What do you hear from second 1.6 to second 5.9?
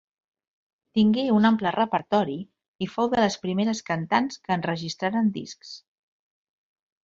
repertori i fou de les primeres cantants que enregistraren discs.